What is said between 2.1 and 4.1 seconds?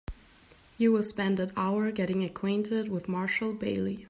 acquainted with Marshall Bailey.